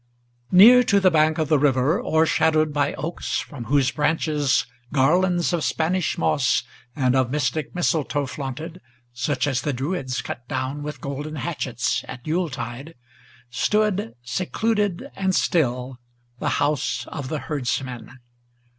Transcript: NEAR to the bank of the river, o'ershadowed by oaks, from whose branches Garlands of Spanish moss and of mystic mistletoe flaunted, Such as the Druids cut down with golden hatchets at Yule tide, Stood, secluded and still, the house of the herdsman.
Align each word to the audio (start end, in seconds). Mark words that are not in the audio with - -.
NEAR 0.51 0.81
to 0.85 0.99
the 0.99 1.11
bank 1.11 1.37
of 1.37 1.47
the 1.47 1.59
river, 1.59 1.99
o'ershadowed 2.01 2.73
by 2.73 2.95
oaks, 2.95 3.39
from 3.39 3.65
whose 3.65 3.91
branches 3.91 4.65
Garlands 4.91 5.53
of 5.53 5.63
Spanish 5.63 6.17
moss 6.17 6.63
and 6.95 7.15
of 7.15 7.29
mystic 7.29 7.75
mistletoe 7.75 8.25
flaunted, 8.25 8.81
Such 9.13 9.45
as 9.45 9.61
the 9.61 9.73
Druids 9.73 10.23
cut 10.23 10.47
down 10.47 10.81
with 10.81 11.01
golden 11.01 11.35
hatchets 11.35 12.03
at 12.07 12.25
Yule 12.25 12.49
tide, 12.49 12.95
Stood, 13.51 14.15
secluded 14.23 15.05
and 15.15 15.35
still, 15.35 15.99
the 16.39 16.49
house 16.57 17.05
of 17.11 17.27
the 17.27 17.37
herdsman. 17.37 18.17